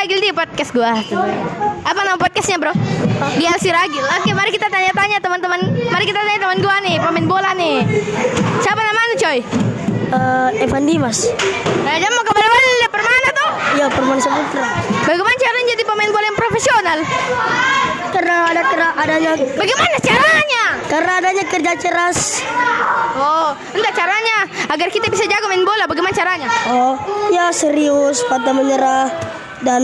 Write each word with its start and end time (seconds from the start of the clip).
Ragil 0.00 0.16
di 0.16 0.32
podcast 0.32 0.72
gua. 0.72 0.96
Apa 1.84 2.00
nama 2.08 2.16
podcastnya 2.16 2.56
bro? 2.56 2.72
Dia 3.36 3.52
si 3.60 3.68
Ragil. 3.68 4.00
Oke, 4.00 4.32
mari 4.32 4.48
kita 4.48 4.72
tanya-tanya 4.72 5.20
teman-teman. 5.20 5.60
Mari 5.92 6.08
kita 6.08 6.24
tanya 6.24 6.40
teman 6.40 6.56
gua 6.64 6.80
nih, 6.80 6.96
pemain 6.96 7.26
bola 7.28 7.52
nih. 7.52 7.84
Siapa 8.64 8.80
namanya 8.80 9.20
coy? 9.20 9.44
Eh, 9.44 10.64
Evan 10.64 10.88
Dimas. 10.88 11.28
Nah, 11.84 12.00
dia 12.00 12.08
mau 12.16 12.24
ke 12.24 12.32
mana 12.32 12.48
mana 12.48 12.88
permana 12.88 13.28
tuh? 13.28 13.50
Ya, 13.76 13.86
Permana 13.92 14.20
Saputra. 14.24 14.72
Bagaimana 15.04 15.36
caranya 15.36 15.68
jadi 15.76 15.82
pemain 15.84 16.10
bola 16.16 16.24
yang 16.32 16.38
profesional? 16.40 16.98
Karena 18.08 18.36
ada 18.56 18.62
kera, 18.72 18.88
adanya 19.04 19.30
Bagaimana 19.36 19.96
caranya? 20.00 20.64
karena 20.88 21.12
adanya 21.20 21.44
kerja 21.44 21.72
keras. 21.76 22.40
Oh, 23.20 23.52
enggak 23.76 23.92
caranya 23.92 24.48
agar 24.64 24.88
kita 24.88 25.12
bisa 25.12 25.28
jago 25.28 25.52
main 25.52 25.60
bola. 25.60 25.84
Bagaimana 25.84 26.16
caranya? 26.16 26.48
Oh, 26.72 26.96
ya 27.28 27.52
serius, 27.52 28.24
pada 28.24 28.56
menyerah 28.56 29.12
dan 29.60 29.82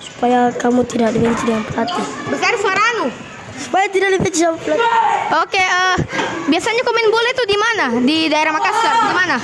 supaya 0.00 0.48
kamu 0.56 0.80
tidak 0.88 1.12
dibenci 1.12 1.44
dengan 1.44 1.62
pelatih. 1.68 2.06
Besar 2.32 2.52
suaramu. 2.56 3.12
Supaya 3.56 3.88
tidak 3.88 4.16
dibenci 4.16 4.44
sama 4.44 4.56
pelatih. 4.60 4.88
Oke, 5.44 5.60
eh, 5.60 5.96
biasanya 6.48 6.80
kau 6.84 6.92
main 6.92 7.08
bola 7.08 7.28
itu 7.32 7.44
di 7.44 7.56
mana? 7.56 7.86
Di 8.00 8.18
daerah 8.32 8.52
Makassar, 8.52 8.94
di 9.08 9.14
mana? 9.16 9.36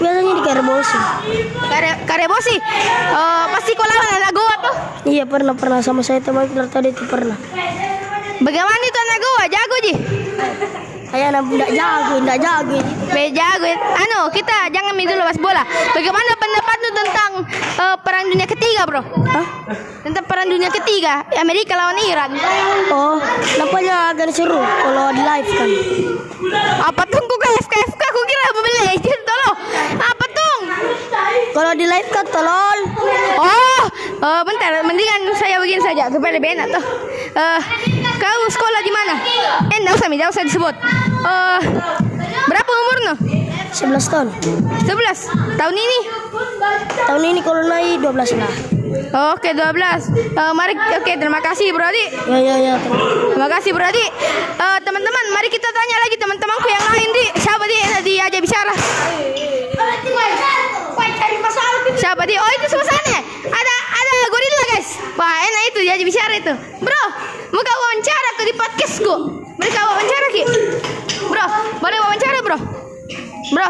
Biasanya 0.00 0.32
di 0.32 0.42
Karebosi. 0.44 0.98
Kare 1.68 1.90
Karebosi. 2.08 2.56
Eh, 2.56 3.44
pasti 3.52 3.70
kau 3.76 3.84
lawan 3.84 4.10
anak 4.20 4.30
goa 4.32 4.54
tuh. 4.60 4.74
Iya 5.04 5.24
pernah 5.28 5.52
pernah 5.52 5.84
sama 5.84 6.00
saya 6.00 6.24
teman 6.24 6.48
tadi 6.72 6.88
itu 6.92 7.04
pernah. 7.04 7.36
Bagaimana 8.40 8.82
itu 8.84 8.98
anak 9.00 9.18
goa? 9.20 9.44
Jago 9.48 9.76
ji. 9.84 9.94
Saya 11.10 11.28
tidak 11.34 11.70
jago, 11.74 12.14
tidak 12.22 12.38
jago. 12.40 12.78
Jago. 13.12 13.66
Anu, 13.74 14.20
kita 14.32 14.56
jangan 14.70 14.92
main 14.96 15.08
dulu 15.08 15.22
bahas 15.24 15.40
bola. 15.40 15.62
Bagaimana 15.92 16.30
pendapatmu 16.38 16.88
tentang 16.94 17.30
eh, 17.80 17.96
perang 18.00 18.24
dunia 18.30 18.46
ketiga, 18.48 18.82
bro? 18.88 19.02
Hah? 19.02 19.46
Tentang 20.04 20.24
perang 20.28 20.48
dunia 20.48 20.68
ketiga, 20.68 21.24
Amerika 21.40 21.72
lawan 21.76 21.96
Iran. 22.04 22.30
Oh, 22.92 23.16
nampaknya 23.56 24.12
agak 24.12 24.36
seru 24.36 24.60
kalau 24.60 25.10
di 25.16 25.22
live 25.24 25.48
kan. 25.48 25.68
Apa 26.92 27.02
tuh 27.08 27.20
kok 27.24 27.38
KFK 27.40 27.72
KFK 27.72 28.02
aku 28.04 28.20
kira 28.28 28.44
Legends 28.84 29.24
tolong. 29.24 29.56
Apa 29.96 30.24
tuh? 30.28 30.56
Kalau 31.56 31.72
di 31.72 31.86
live 31.88 32.08
kan 32.12 32.26
tolol. 32.28 32.78
Oh, 33.40 33.84
eh, 34.20 34.42
bentar, 34.44 34.70
mendingan 34.84 35.32
saya 35.40 35.56
begini 35.56 35.80
saja 35.80 36.12
supaya 36.12 36.36
lebih 36.36 36.52
enak 36.52 36.68
tuh. 36.68 36.84
Eh, 37.34 37.60
kau 38.24 38.42
sekolah 38.48 38.80
di 38.80 38.92
mana? 38.92 39.14
Eh, 39.68 39.78
enggak 39.84 39.94
usah, 40.00 40.08
tidak 40.08 40.28
usah 40.32 40.44
disebut. 40.48 40.74
Eh, 41.24 41.60
berapa 42.48 42.70
umurmu? 42.72 43.14
11 43.74 44.06
tahun. 44.06 44.28
11. 44.86 45.28
Tahun 45.60 45.74
ini? 45.74 45.98
Tahun 47.04 47.22
ini 47.22 47.40
kalau 47.44 47.62
naik 47.68 48.00
12 48.00 48.32
lah. 48.40 48.54
Oke, 49.34 49.50
12. 49.52 50.08
Eh, 50.14 50.52
mari 50.56 50.72
oke, 50.78 51.12
terima 51.18 51.40
kasih, 51.44 51.68
Brody. 51.74 52.04
Ya 52.30 52.38
ya 52.40 52.56
ya. 52.56 52.74
Terima 53.34 53.48
kasih, 53.50 53.76
Brody. 53.76 54.06
Eh, 54.56 54.78
teman-teman, 54.80 55.24
mari 55.34 55.48
kita 55.52 55.68
tanya 55.68 55.96
lagi 56.00 56.16
teman-temanku 56.16 56.68
yang 56.70 56.84
lain, 56.94 57.08
Di. 57.12 57.24
Siapa 57.44 57.64
di? 57.68 57.76
Enak 57.76 58.02
di 58.06 58.14
aja 58.22 58.38
bicara. 58.40 58.74
Siapa 61.94 62.22
di? 62.26 62.34
Oh, 62.38 62.50
itu 62.58 62.66
suasananya. 62.70 63.20
Ada 63.44 63.74
ada 63.94 64.12
gorila, 64.30 64.62
guys. 64.74 64.88
Wah, 65.14 65.34
enak 65.46 65.62
itu 65.74 65.80
itu. 66.44 66.54
Bro, 66.84 67.02
mau 67.56 67.62
kau 67.64 67.78
wawancara 67.80 68.30
ke 68.36 68.42
di 68.44 68.54
podcastku. 68.54 69.14
Mereka 69.56 69.80
wawancara, 69.80 70.26
Ki. 70.28 70.42
Bro, 71.24 71.46
boleh 71.80 71.98
wawancara, 72.04 72.38
Bro? 72.44 72.58
Bro, 73.48 73.68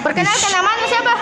perkenalkan 0.00 0.50
namanya 0.56 0.86
siapa? 0.88 1.14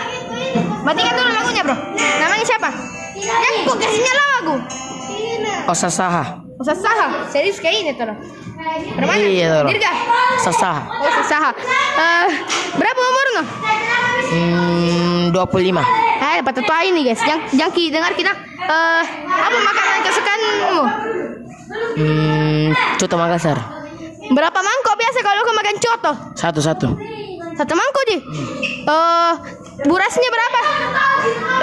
Matikan 0.87 1.15
dulu 1.19 1.31
lagunya, 1.34 1.62
Bro. 1.67 1.77
Namanya 1.98 2.45
siapa? 2.47 2.70
Yang 3.19 3.55
kok 3.67 3.77
kasihnya 3.83 4.15
lagu? 4.15 4.55
Osasaha. 5.67 6.25
Oh, 6.55 6.62
Sasaha, 6.62 7.27
serius 7.34 7.59
kayak 7.59 7.83
ini 7.83 7.92
tuh. 7.98 8.15
Bermana? 8.95 9.19
Iya, 9.19 9.47
Toro. 9.59 9.69
Dirga. 9.75 9.93
Sasaha. 10.47 10.83
Oh, 10.87 11.10
Sasaha. 11.10 11.50
Eh, 11.99 12.28
berapa 12.78 13.00
umur 13.03 13.27
no? 13.34 13.43
Hmm, 14.31 15.21
25. 15.34 15.83
Eh, 16.34 16.43
patut 16.43 16.67
tahu 16.67 16.83
ini 16.91 17.06
guys. 17.06 17.22
Yang 17.22 17.41
yang 17.55 17.71
ki 17.71 17.95
dengar 17.95 18.11
kita. 18.19 18.34
Eh, 18.59 19.05
apa 19.22 19.59
makanan 19.62 19.99
kesukaanmu? 20.03 20.78
Hmm, 21.95 22.67
Coto 22.99 23.15
Makassar. 23.15 23.59
Berapa 24.34 24.59
mangkok 24.59 24.99
biasa 24.99 25.19
kalau 25.22 25.47
kau 25.47 25.55
makan 25.55 25.77
coto? 25.78 26.12
Satu-satu. 26.34 26.89
Satu 27.55 27.72
mangkok 27.78 28.05
di. 28.11 28.19
Eh, 28.83 29.33
burasnya 29.87 30.27
berapa? 30.27 30.61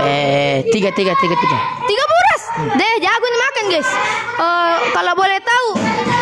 Eh, 0.08 0.64
tiga, 0.72 0.88
tiga, 0.96 1.12
tiga, 1.20 1.36
tiga. 1.36 1.58
Tiga 1.84 2.04
buras. 2.08 2.42
Deh, 2.72 2.94
jago 3.04 3.26
nih 3.28 3.42
makan 3.44 3.66
guys. 3.76 3.90
Eh, 4.40 4.76
kalau 4.96 5.14
boleh 5.20 5.40
tahu, 5.44 5.70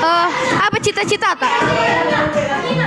eh, 0.09 0.27
apa 0.57 0.77
cita-cita 0.81 1.37
tak? 1.37 1.53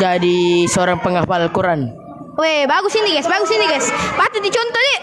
Jadi 0.02 0.66
seorang 0.66 0.98
penghafal 0.98 1.46
Quran. 1.54 2.01
Weh, 2.32 2.64
bagus 2.64 2.96
ini 2.96 3.12
guys, 3.12 3.28
bagus 3.28 3.50
ini 3.52 3.68
guys. 3.68 3.92
Patut 4.16 4.40
dicontoh 4.40 4.80
deh. 4.80 5.00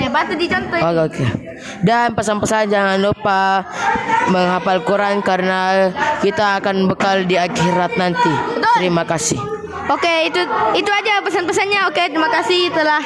Ya, 0.00 0.08
patut 0.08 0.38
dicontoh. 0.40 0.80
Oke, 0.80 1.00
oke. 1.12 1.24
Dan 1.84 2.16
pesan-pesan 2.16 2.72
jangan 2.72 2.96
lupa 3.04 3.68
menghafal 4.32 4.80
Quran 4.80 5.20
karena 5.20 5.92
kita 6.24 6.64
akan 6.64 6.88
bekal 6.88 7.28
di 7.28 7.36
akhirat 7.36 8.00
nanti. 8.00 8.32
Terima 8.80 9.04
kasih. 9.04 9.36
Oke, 9.92 10.32
itu 10.32 10.40
itu 10.72 10.88
aja 10.88 11.20
pesan-pesannya. 11.20 11.84
Oke, 11.92 12.08
terima 12.08 12.32
kasih 12.32 12.72
telah 12.72 13.04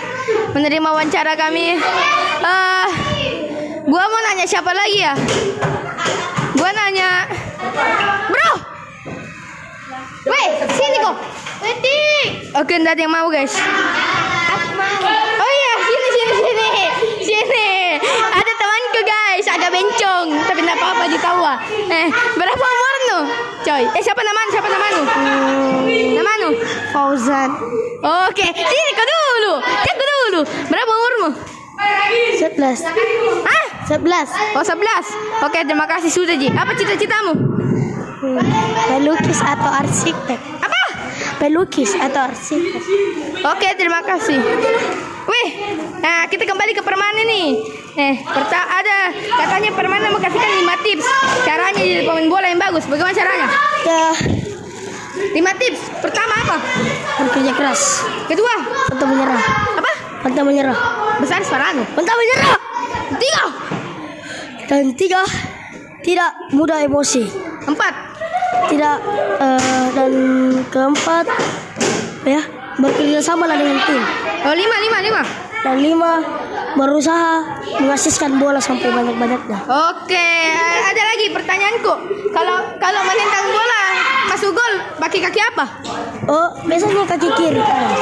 menerima 0.54 0.94
wawancara 0.94 1.34
kami. 1.34 1.75
Eh, 2.38 2.86
gua 3.90 4.04
mau 4.06 4.20
nanya 4.22 4.46
siapa 4.46 4.70
lagi 4.70 5.02
ya? 5.02 5.19
Gua 6.54 6.70
nanya, 6.70 7.26
bro. 8.30 8.50
Weh, 10.30 10.46
sini 10.70 10.98
kok. 11.02 11.47
Wetik. 11.58 12.54
Oke, 12.54 12.74
ada 12.78 12.94
yang 12.94 13.10
mau 13.10 13.26
guys. 13.30 13.54
Oh 15.38 15.50
iya, 15.50 15.74
sini 15.82 16.08
sini 16.14 16.32
sini 16.38 16.69
sini. 17.22 17.70
Ada 18.30 18.52
temanku 18.54 19.00
guys, 19.02 19.46
agak 19.50 19.70
bencong, 19.74 20.26
tapi 20.46 20.60
tidak 20.62 20.76
apa-apa 20.78 21.04
ditawa. 21.10 21.54
Eh, 21.91 22.06
berapa 22.38 22.64
umurmu? 22.64 23.19
Coy, 23.66 23.82
eh 23.84 24.02
siapa 24.02 24.22
namanya? 24.22 24.50
Siapa 24.54 24.69
namanya? 24.70 25.02
Namanya? 26.19 26.48
Fauzan 26.94 27.50
Oke, 27.98 28.46
sini 28.54 28.90
kau 28.94 29.06
dulu. 29.06 29.54
Cek 29.58 29.96
dulu. 29.98 30.40
Berapa 30.70 30.92
umurmu? 30.94 31.28
11. 32.38 32.86
Ah? 33.42 33.64
11. 33.90 34.30
Oh, 34.54 34.62
11. 34.62 35.42
Oke, 35.42 35.58
terima 35.66 35.86
kasih 35.90 36.10
sudah, 36.10 36.38
Ji. 36.38 36.50
Apa 36.54 36.78
cita-citamu? 36.78 37.34
Hmm. 38.19 38.38
Atau 39.46 39.70
arsitek? 39.70 40.57
Apa? 41.48 41.56
Pelukis 41.56 41.97
atau 41.97 42.28
arsitek? 42.28 42.76
Oke, 43.41 43.69
terima 43.72 44.04
kasih. 44.04 44.36
Wih, 45.25 45.48
nah 45.98 46.28
kita 46.28 46.44
kembali 46.44 46.76
ke 46.76 46.84
Permana 46.84 47.25
nih. 47.25 47.56
Eh, 47.97 48.14
perta 48.22 48.60
ada 48.69 49.09
katanya 49.10 49.72
Permana 49.72 50.12
mau 50.12 50.20
kasihkan 50.20 50.53
5 50.54 50.87
tips 50.87 51.06
caranya 51.42 51.81
jadi 51.81 52.04
pemain 52.04 52.28
bola 52.28 52.47
yang 52.47 52.60
bagus. 52.60 52.84
Bagaimana 52.84 53.16
caranya? 53.16 53.48
Ya, 53.81 54.12
5 55.34 55.53
tips. 55.56 55.81
Pertama 55.98 56.34
apa? 56.37 56.56
bekerja 57.19 57.53
keras. 57.53 58.04
Kedua, 58.28 58.54
Pantang 58.87 59.08
menyerah. 59.10 59.42
apa? 59.75 59.92
Pantang 60.20 60.47
menyerah. 60.47 60.78
Besar 61.19 61.41
suaramu. 61.41 61.82
Pantang 61.97 62.14
menyerah. 62.14 62.54
Tiga, 63.16 63.44
Dan 64.69 64.92
tiga, 64.94 65.25
tidak 66.04 66.31
mudah 66.53 66.78
emosi. 66.78 67.25
empat, 67.64 68.07
Tidak 68.66 68.96
eh, 69.38 69.86
dan 69.94 70.12
keempat, 70.69 71.26
ya 72.26 72.42
bekerja 72.78 73.20
sama 73.22 73.46
lah 73.50 73.58
dengan 73.58 73.78
tim. 73.86 74.02
oh 74.46 74.54
lima, 74.54 74.76
lima, 74.82 74.98
lima. 75.02 75.22
Dan 75.58 75.82
lima, 75.82 76.22
berusaha 76.78 77.42
mengasiskan 77.82 78.38
bola 78.38 78.62
sampai 78.62 78.94
banyak-banyaknya. 78.94 79.58
Oke, 79.66 80.31
ada 80.87 81.02
lagi 81.02 81.26
pertanyaanku. 81.34 81.93
Kalau 82.31 82.56
kalau 82.78 83.00
menentang 83.02 83.46
bola 83.50 83.82
masuk 84.31 84.55
gol 84.55 84.75
pakai 85.02 85.19
kaki 85.19 85.40
apa? 85.43 85.66
Oh, 86.31 86.49
biasanya 86.62 87.02
kaki 87.10 87.28
kiri 87.34 87.58
kanan. 87.58 87.99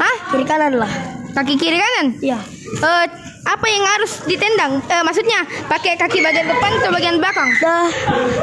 Hah? 0.00 0.16
Kiri 0.32 0.44
kanan 0.48 0.72
lah. 0.80 0.92
Kaki 1.36 1.54
kiri 1.60 1.76
kanan? 1.76 2.06
Iya. 2.24 2.38
Eh, 2.80 3.04
apa 3.44 3.66
yang 3.68 3.84
harus 3.84 4.24
ditendang? 4.24 4.80
Eh, 4.88 5.02
maksudnya 5.04 5.44
pakai 5.68 6.00
kaki 6.00 6.24
bagian 6.24 6.48
depan 6.48 6.70
atau 6.80 6.90
bagian 6.92 7.16
belakang? 7.20 7.48
Dah, 7.60 7.88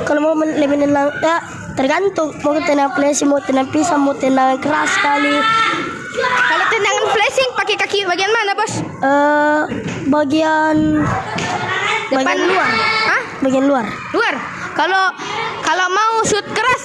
kalau 0.05 0.21
mau 0.21 0.33
lebih 0.37 0.77
menang, 0.77 1.09
ya 1.21 1.41
tergantung. 1.73 2.31
Mau 2.45 2.57
tenang 2.61 2.93
flashing, 2.93 3.29
mau 3.29 3.41
tenang 3.41 3.67
pisang, 3.73 4.01
mau 4.05 4.13
tenang 4.13 4.61
keras 4.61 4.93
sekali. 4.93 5.35
Kalau 6.21 6.65
tendangan 6.69 7.05
flashing 7.09 7.49
pakai 7.57 7.75
kaki 7.81 7.97
bagian 8.05 8.29
mana, 8.29 8.51
Bos? 8.53 8.73
Eh, 8.81 9.61
bagian 10.11 10.77
Depan 12.11 12.27
bagian 12.27 12.39
luar. 12.51 12.71
Hah? 13.07 13.21
Bagian 13.39 13.65
luar. 13.71 13.85
Luar. 14.11 14.35
Kalau 14.75 15.03
kalau 15.63 15.87
mau 15.87 16.13
shoot 16.27 16.43
keras. 16.51 16.83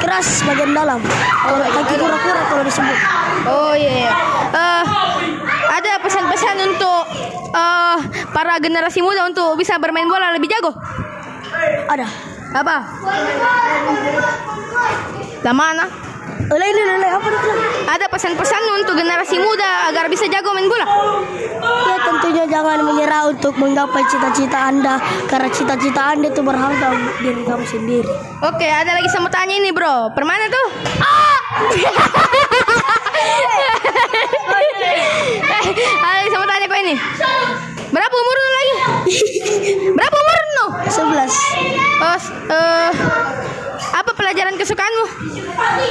Keras 0.00 0.28
bagian 0.46 0.70
dalam. 0.76 1.00
Kalau 1.02 1.58
kaki 1.64 1.94
kura-kura 1.98 2.42
kalau 2.48 2.62
disebut. 2.64 2.98
Oh 3.46 3.72
iya. 3.74 4.08
iya. 4.08 4.12
Eh, 4.52 4.84
ada 5.72 5.92
pesan-pesan 6.00 6.56
untuk 6.72 7.02
eh, 7.52 7.98
para 8.30 8.60
generasi 8.62 9.00
muda 9.00 9.26
untuk 9.26 9.56
bisa 9.58 9.76
bermain 9.80 10.08
bola 10.08 10.32
lebih 10.32 10.48
jago? 10.48 10.72
Ada. 11.90 12.06
Apa? 12.56 12.76
Lah 15.44 15.54
mana? 15.54 16.05
Oleh 16.46 16.66
ini, 16.70 16.80
oleh 16.86 17.10
apa? 17.10 17.28
Ada 17.90 18.06
pesan-pesan 18.06 18.62
untuk 18.78 18.94
generasi 18.94 19.34
muda 19.42 19.90
agar 19.90 20.06
bisa 20.06 20.30
jago 20.30 20.54
main 20.54 20.70
bola? 20.70 20.86
Ya 21.86 21.96
tentunya 22.06 22.44
jangan 22.46 22.86
menyerah 22.86 23.34
untuk 23.34 23.58
menggapai 23.58 24.06
cita-cita 24.06 24.70
Anda 24.70 25.02
karena 25.26 25.48
cita-cita 25.50 26.14
Anda 26.14 26.30
itu 26.30 26.42
berharga 26.46 26.94
untuk 26.94 27.16
diri 27.18 27.42
kamu 27.42 27.66
sendiri. 27.66 28.10
Oke, 28.46 28.66
ada 28.70 28.94
lagi 28.94 29.08
saya 29.10 29.26
mau 29.26 29.32
tanya 29.32 29.54
ini, 29.58 29.74
Bro. 29.74 30.14
Permana 30.14 30.46
tuh? 30.46 30.66
Ah! 31.02 31.36
ada 36.06 36.18
lagi 36.22 36.30
saya 36.30 36.38
mau 36.38 36.46
tanya 36.46 36.66
kau 36.70 36.78
ini. 36.78 36.94
Berapa 37.90 38.14
umur 38.14 38.36
lu 38.36 38.50
lagi? 38.54 38.74
Berapa 39.94 40.16
umur 40.20 40.36
lu? 40.36 40.66
11. 40.94 41.26
Oh, 41.96 42.18
eh, 42.54 42.90
apa 43.96 44.10
pelajaran 44.12 44.54
kesukaanmu? 44.60 45.25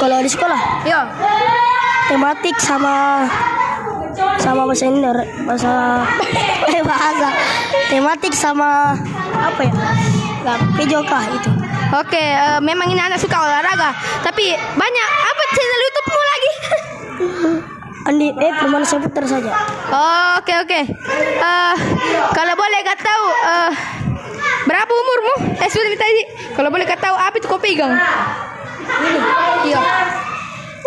Kalau 0.05 0.21
di 0.21 0.29
sekolah 0.29 0.61
Yo. 0.85 1.01
tematik 2.05 2.53
sama 2.61 3.25
sama 4.37 4.69
bahasa 4.69 4.85
ini 4.85 5.01
bahasa 5.49 6.05
eh 6.77 6.85
bahasa 6.85 7.33
tematik 7.89 8.29
sama 8.37 8.93
apa 9.33 9.65
ya? 9.65 9.73
Lah, 10.45 10.61
PJK 10.77 11.09
itu. 11.41 11.49
Oke, 11.97 12.21
eh, 12.21 12.61
memang 12.61 12.85
ini 12.85 13.01
anak 13.01 13.17
suka 13.17 13.33
olahraga, 13.33 13.97
tapi 14.21 14.53
banyak 14.53 15.09
apa 15.25 15.43
channel 15.57 15.81
YouTube-mu 15.81 16.21
lagi? 16.21 16.51
Andi 18.13 18.27
eh 18.29 18.53
permainan 18.61 18.85
seputar 18.85 19.25
saja. 19.25 19.57
Oh, 19.89 20.37
Oke 20.37 20.53
oke. 20.53 20.81
Eh, 20.85 21.75
kalau 22.29 22.53
boleh 22.53 22.79
kau 22.85 22.97
tahu 23.01 23.25
eh, 23.41 23.71
berapa 24.69 24.91
umurmu? 24.93 25.33
Eh 25.65 25.69
sudah 25.73 25.97
tadi. 25.97 26.53
Kalau 26.53 26.69
boleh 26.69 26.85
kau 26.85 27.01
tahu 27.01 27.17
apa 27.17 27.41
itu 27.41 27.49
kau 27.49 27.57
pegang? 27.57 27.97
Iya. 29.65 29.81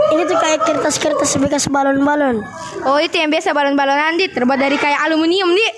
Ini 0.09 0.23
tuh 0.25 0.39
kayak 0.39 0.61
kertas-kertas 0.65 1.37
bekas 1.43 1.67
balon-balon. 1.69 2.41
Oh 2.87 2.97
itu 3.03 3.19
yang 3.19 3.29
biasa 3.29 3.51
balon-balonan 3.51 4.17
dit 4.17 4.31
terbuat 4.31 4.57
dari 4.57 4.79
kayak 4.79 5.05
aluminium 5.05 5.51
dit. 5.53 5.75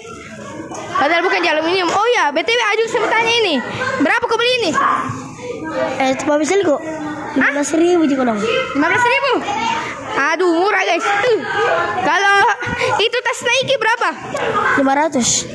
Padahal 1.00 1.25
bukan 1.25 1.41
di 1.41 1.49
aluminium. 1.49 1.88
Oh 1.88 2.06
ya, 2.14 2.29
btw 2.31 2.81
saya 2.87 3.00
mau 3.00 3.08
tanya 3.08 3.32
ini. 3.32 3.55
Berapa 4.05 4.25
kau 4.29 4.37
beli 4.37 4.52
ini? 4.61 4.70
Eh, 5.99 6.12
coba 6.20 6.37
bisa 6.37 6.55
kok. 6.61 6.81
Lima 7.31 7.49
belas 7.55 7.70
ribu 7.79 8.02
juga 8.11 8.23
dong. 8.35 8.38
15 8.43 9.14
ribu. 9.14 9.32
Aduh 10.19 10.50
murah 10.50 10.82
guys. 10.82 11.06
Uh, 11.06 11.41
Kalau 12.02 12.38
itu 12.99 13.17
tas 13.23 13.41
Nike 13.47 13.75
berapa? 13.79 14.08
Lima 14.82 14.93
ratus. 14.99 15.47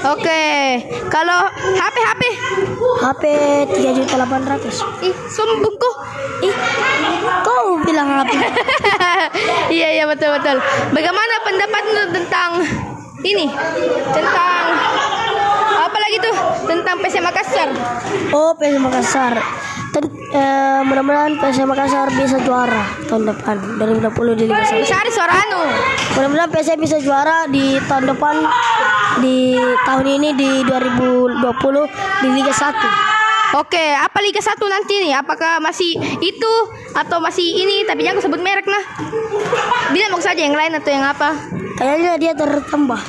Oke. 0.00 0.42
Kalau 1.12 1.40
HP 1.52 1.96
HP? 2.00 2.22
HP 3.02 3.22
tiga 3.76 3.90
juta 3.92 4.14
delapan 4.16 4.42
ratus. 4.48 4.76
Ih 5.04 5.14
sombong 5.28 5.76
kok. 5.76 5.96
Ih, 6.42 6.54
kau 7.44 7.78
bilang 7.84 8.08
HP? 8.08 8.32
iya 9.76 9.88
iya 10.00 10.04
betul 10.08 10.32
betul. 10.34 10.56
Bagaimana 10.90 11.34
pendapatmu 11.44 12.02
tentang 12.16 12.50
ini? 13.22 13.46
Tentang 14.10 14.62
apa 15.82 15.96
lagi 15.98 16.16
tuh? 16.22 16.36
Tentang 16.66 16.96
PC 17.02 17.20
Makassar. 17.22 17.68
Oh, 18.32 18.54
PS 18.56 18.78
Makassar. 18.80 19.34
Ten, 19.92 20.08
eh, 20.08 20.80
mudah-mudahan 20.88 21.36
PS 21.36 21.68
Makassar 21.68 22.08
bisa 22.16 22.40
juara 22.40 22.96
tahun 23.12 23.28
depan 23.28 23.76
2020 23.76 24.40
di 24.40 24.44
Liga 24.48 24.64
1. 24.64 24.88
Sari 24.88 25.12
Sorano. 25.12 25.68
Mudah-mudahan 26.16 26.48
PS 26.48 26.80
bisa 26.80 26.96
juara 26.96 27.44
di 27.44 27.76
tahun 27.84 28.08
depan 28.08 28.40
di 29.20 29.52
tahun 29.84 30.06
ini 30.08 30.28
di 30.32 30.50
2020 30.64 31.84
di 32.24 32.28
Liga 32.32 32.52
1. 32.56 32.72
Oke, 33.60 33.92
apa 33.92 34.16
Liga 34.24 34.40
1 34.40 34.56
nanti 34.64 34.96
nih? 35.04 35.12
Apakah 35.12 35.60
masih 35.60 36.00
itu 36.24 36.52
atau 36.96 37.20
masih 37.20 37.44
ini? 37.44 37.84
Tapi 37.84 38.00
jangan 38.00 38.24
sebut 38.24 38.40
merek 38.40 38.64
nah. 38.64 38.80
Bilang 39.92 40.16
mau 40.16 40.24
saja 40.24 40.40
yang 40.40 40.56
lain 40.56 40.72
atau 40.72 40.88
yang 40.88 41.04
apa? 41.04 41.36
Kayaknya 41.76 42.16
dia 42.16 42.32
tertambah. 42.32 43.00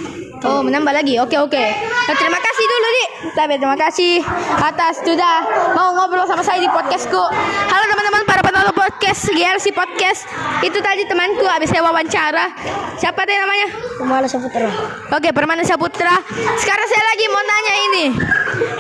Oh, 0.44 0.60
menambah 0.60 0.92
lagi. 0.92 1.16
Oke, 1.24 1.40
oke. 1.40 1.64
Nah, 1.80 2.16
terima 2.20 2.36
kasih 2.44 2.66
dulu, 2.68 2.88
Di. 2.92 3.06
Tapi 3.32 3.56
terima 3.56 3.80
kasih 3.80 4.20
atas 4.60 5.00
sudah 5.00 5.48
mau 5.72 5.96
ngobrol 5.96 6.28
sama 6.28 6.44
saya 6.44 6.60
di 6.60 6.68
podcastku. 6.68 7.24
Halo 7.72 7.86
teman-teman 7.88 8.28
para 8.28 8.44
penonton 8.44 8.76
podcast 8.76 9.32
GLC 9.32 9.72
Podcast. 9.72 10.28
Itu 10.60 10.84
tadi 10.84 11.08
temanku 11.08 11.48
habis 11.48 11.72
saya 11.72 11.88
wawancara. 11.88 12.52
Siapa 13.00 13.24
tadi 13.24 13.40
namanya? 13.40 13.68
Ke 13.72 14.04
mana 14.04 14.28
Saputra? 14.28 14.68
Oke, 15.16 15.32
Permana 15.32 15.64
Saputra. 15.64 16.20
Sekarang 16.60 16.88
saya 16.92 17.04
lagi 17.16 17.26
mau 17.32 17.40
nanya 17.40 17.76
ini. 17.88 18.06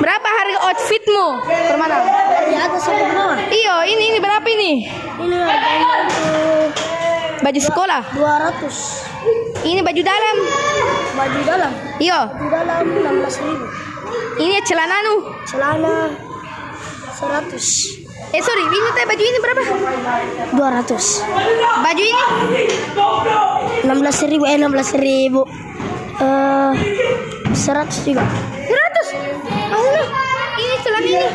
Berapa 0.03 0.27
harga 0.27 0.57
outfitmu? 0.67 1.27
Permana. 1.47 1.95
Di 2.43 2.55
atas 2.59 2.81
sampai 2.83 3.15
bawah. 3.15 3.39
Iyo, 3.47 3.75
ini 3.95 4.03
ini 4.11 4.19
berapa 4.19 4.47
ini? 4.51 4.71
Ini 5.23 5.35
harganya 5.39 5.87
itu 6.03 6.23
Baju 7.39 7.59
sekolah. 7.63 8.01
200. 8.11 9.63
Ini 9.63 9.79
baju 9.79 10.01
dalam. 10.03 10.35
Baju 11.15 11.39
dalam. 11.47 11.71
Iyo, 11.95 12.19
Di 12.27 12.47
dalam 12.51 12.83
16 12.91 13.39
ribu. 13.39 13.92
Ini 14.37 14.57
celana 14.63 14.97
nu. 15.01 15.15
Celana 15.43 16.09
100. 17.13 18.03
Eh 18.33 18.41
sorry, 18.41 18.65
ini 18.65 18.89
teh 18.91 19.05
baju 19.05 19.23
ini 19.23 19.39
berapa? 19.39 19.61
200. 20.51 21.21
Baju 21.79 22.03
ini 22.03 22.23
16 23.83 24.25
ribu 24.25 24.43
eh 24.43 24.57
16 24.57 24.97
ribu. 24.97 25.41
Eh 26.17 26.71
100 27.53 28.01
juga. 28.01 28.25
100. 28.25 29.13
Allah, 29.69 30.07
ini 30.57 30.75
celana 30.81 31.05
ini. 31.05 31.27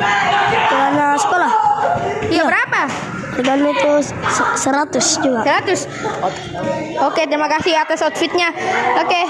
Celana 0.67 1.07
sekolah. 1.15 1.51
Iya 2.29 2.43
berapa? 2.45 2.83
Harganya 3.39 3.71
itu 3.71 3.91
se- 4.03 4.19
100 4.59 5.07
juga. 5.23 5.47
100. 5.47 5.87
Oke, 7.01 7.23
terima 7.23 7.47
kasih 7.47 7.79
atas 7.79 8.03
outfitnya. 8.03 8.51
Oke. 8.99 9.23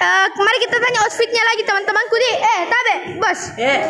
Eh, 0.00 0.26
mari 0.32 0.58
kita 0.64 0.80
tanya 0.80 1.04
outfitnya 1.04 1.42
lagi 1.44 1.60
teman-temanku 1.60 2.16
di. 2.16 2.30
Eh, 2.40 2.60
Tabe, 2.72 2.94
bos. 3.20 3.40
Eh, 3.60 3.80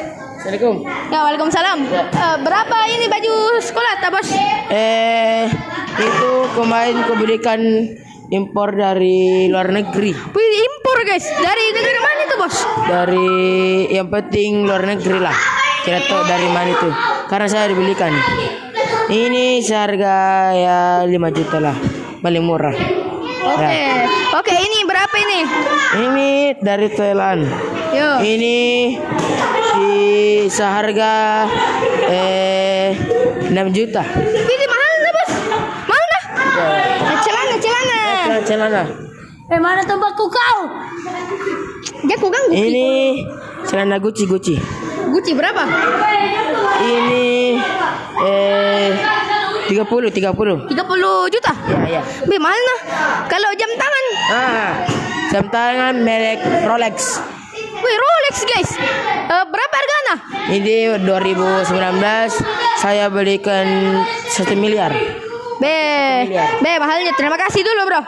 Assalamualaikum. 0.43 0.75
Ya, 1.07 1.19
waalaikumsalam. 1.23 1.79
Eh, 1.87 2.37
berapa 2.43 2.79
ini 2.91 3.07
baju 3.07 3.35
sekolah, 3.63 3.93
ta 4.03 4.11
bos? 4.11 4.27
Eh, 4.75 5.47
itu 6.03 6.31
kemarin 6.59 7.07
kau 7.07 7.15
belikan 7.15 7.63
impor 8.27 8.75
dari 8.75 9.47
luar 9.55 9.71
negeri. 9.71 10.11
Wih, 10.11 10.51
impor 10.67 10.99
guys. 11.07 11.31
Dari 11.31 11.65
negara 11.79 11.99
mana 12.03 12.21
itu 12.27 12.37
bos? 12.43 12.57
Dari 12.91 13.31
yang 13.95 14.11
penting 14.11 14.67
luar 14.67 14.83
negeri 14.83 15.19
lah. 15.23 15.37
Kira 15.87 16.03
tahu 16.11 16.27
dari 16.27 16.51
mana 16.51 16.75
itu. 16.75 16.91
Karena 17.31 17.47
saya 17.47 17.71
dibelikan. 17.71 18.11
Ini 19.07 19.63
seharga 19.63 20.15
ya 20.59 20.79
5 21.07 21.31
juta 21.31 21.63
lah. 21.63 21.77
Paling 22.19 22.43
murah. 22.43 23.10
Oke. 23.41 23.81
Oke, 24.37 24.55
ini 24.55 24.79
berapa 24.85 25.17
ini? 25.17 25.41
Ini 25.97 26.29
dari 26.61 26.89
Thailand. 26.93 27.43
Yo. 27.91 28.21
Ini 28.21 28.59
di 29.81 29.97
seharga 30.53 31.49
eh 32.11 32.93
6 33.49 33.57
juta. 33.73 34.05
Ini 34.05 34.65
mahal 34.69 34.93
nah, 35.01 35.13
bos. 35.17 35.33
Mahal 35.89 36.07
nah. 36.13 36.23
Eh, 37.01 37.19
celana, 37.25 37.55
celana. 37.57 38.01
Celana, 38.05 38.39
celana. 38.45 38.83
Eh 39.51 39.59
mana 39.59 39.83
tempatku 39.83 40.25
kau? 40.29 40.59
Dia 42.07 42.17
kok 42.21 42.31
ganggu. 42.31 42.53
Ini 42.55 42.89
celana 43.67 43.97
Gucci 43.99 44.29
Gucci. 44.29 44.55
Gucci 45.11 45.33
berapa? 45.33 45.65
Ini 46.81 47.59
eh 48.21 48.89
30 49.71 50.11
30. 50.11 50.67
30 50.67 51.31
juta. 51.31 51.53
Ya, 51.87 52.03
ya. 52.03 52.03
Nah. 52.27 52.79
Kalau 53.31 53.51
jam 53.55 53.71
tangan, 53.79 54.05
Ah, 54.31 54.71
jam 55.31 55.45
tangan 55.47 55.95
merek 56.03 56.43
Rolex. 56.67 57.23
wih 57.81 57.97
Rolex 57.97 58.35
guys. 58.45 58.71
Eh, 59.31 59.45
berapa 59.47 59.75
harganya? 59.75 60.15
Ini 60.51 60.77
2019 61.01 62.35
saya 62.77 63.07
belikan 63.07 63.67
1 64.27 64.59
miliar. 64.59 64.91
Be, 65.61 66.25
be 66.65 66.73
mahalnya. 66.81 67.13
Terima 67.15 67.37
kasih 67.37 67.61
dulu 67.61 67.85
bro. 67.85 68.01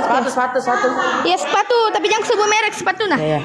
Sepatu, 0.00 0.28
sepatu, 0.32 0.58
sepatu. 0.58 0.86
Ya 1.22 1.36
sepatu, 1.36 1.78
tapi 1.92 2.08
jangan 2.08 2.24
sebut 2.24 2.48
merek 2.48 2.72
sepatu 2.72 3.02
nah. 3.04 3.20
Ya, 3.20 3.36
ya. 3.36 3.40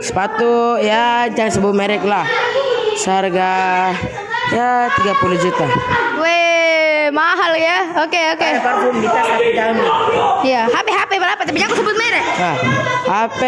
Sepatu 0.00 0.52
ya 0.80 1.04
jangan 1.30 1.52
sebut 1.52 1.72
merek 1.76 2.02
lah. 2.02 2.24
Seharga 2.96 3.52
ya 4.50 4.88
30 4.98 5.36
juta. 5.38 5.66
Weh, 6.18 6.57
mahal 7.12 7.52
ya. 7.56 7.78
Oke 8.04 8.20
oke. 8.34 8.48
Parfum 8.62 8.94
di 9.00 9.08
tas 9.08 9.26
tapi 9.26 9.50
jangan. 9.54 9.84
Ya, 10.44 10.68
HP 10.68 10.88
HP 10.92 11.12
berapa? 11.18 11.42
Tapi 11.44 11.58
jangan 11.58 11.76
sebut 11.76 11.96
merek. 11.96 12.24
Nah, 12.38 12.56
HP 13.08 13.40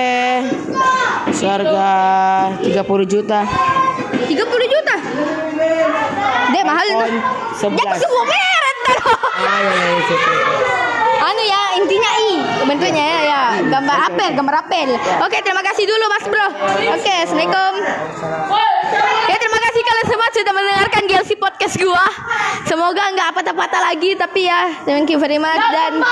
seharga 1.35 1.90
30 2.62 3.05
juta. 3.07 3.40
30 4.26 4.75
juta. 4.75 4.97
Deh 6.50 6.62
mahal 6.67 6.87
11. 6.88 7.79
Jangan 7.79 7.97
sebut 7.99 8.25
merek. 8.26 8.76
Ah, 9.40 9.59
ya, 9.64 9.73
ya, 9.73 9.87
ya, 9.88 10.05
ya. 10.05 10.71
anu 11.21 11.43
ya 11.45 11.62
intinya 11.76 12.11
i 12.17 12.33
bentuknya 12.64 13.05
ya 13.05 13.21
ya 13.29 13.40
gambar 13.69 13.97
apel 14.09 14.31
gambar 14.33 14.55
apel 14.64 14.88
oke 15.21 15.37
terima 15.45 15.61
kasih 15.61 15.85
dulu 15.85 16.05
mas 16.09 16.25
bro 16.26 16.49
oke 16.97 17.12
assalamualaikum 17.29 17.73
ya 19.29 19.37
kasih 19.80 19.88
kalian 19.96 20.08
semua 20.12 20.28
sudah 20.28 20.52
mendengarkan 20.52 21.02
GLC 21.08 21.30
podcast 21.40 21.75
gua. 21.80 22.04
Semoga 22.68 23.00
nggak 23.16 23.32
patah-patah 23.32 23.80
lagi 23.80 24.12
tapi 24.12 24.44
ya 24.44 24.76
thank 24.84 25.08
you 25.08 25.16
very 25.16 25.40
much. 25.40 25.56
Dan 25.56 26.04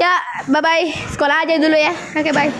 ya 0.00 0.16
bye 0.48 0.64
bye 0.64 0.88
sekolah 1.12 1.44
aja 1.44 1.60
dulu 1.60 1.76
ya. 1.76 1.92
Oke 2.16 2.32
bye 2.32 2.54